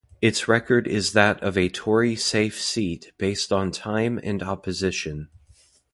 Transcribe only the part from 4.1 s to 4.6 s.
and